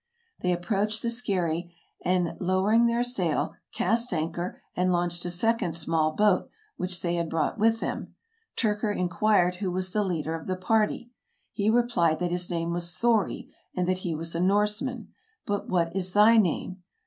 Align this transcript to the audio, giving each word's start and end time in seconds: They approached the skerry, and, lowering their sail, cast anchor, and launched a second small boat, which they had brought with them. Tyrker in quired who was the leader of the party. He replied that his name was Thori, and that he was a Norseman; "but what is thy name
They 0.39 0.51
approached 0.51 1.03
the 1.03 1.11
skerry, 1.11 1.75
and, 2.03 2.35
lowering 2.39 2.87
their 2.87 3.03
sail, 3.03 3.53
cast 3.71 4.11
anchor, 4.15 4.59
and 4.75 4.91
launched 4.91 5.25
a 5.25 5.29
second 5.29 5.73
small 5.75 6.11
boat, 6.13 6.49
which 6.75 7.03
they 7.03 7.13
had 7.17 7.29
brought 7.29 7.59
with 7.59 7.81
them. 7.81 8.15
Tyrker 8.57 8.91
in 8.97 9.09
quired 9.09 9.57
who 9.57 9.69
was 9.69 9.91
the 9.91 10.03
leader 10.03 10.33
of 10.33 10.47
the 10.47 10.55
party. 10.55 11.11
He 11.53 11.69
replied 11.69 12.17
that 12.17 12.31
his 12.31 12.49
name 12.49 12.73
was 12.73 12.91
Thori, 12.91 13.49
and 13.75 13.87
that 13.87 13.99
he 13.99 14.15
was 14.15 14.33
a 14.33 14.39
Norseman; 14.39 15.09
"but 15.45 15.69
what 15.69 15.95
is 15.95 16.13
thy 16.13 16.35
name 16.37 16.81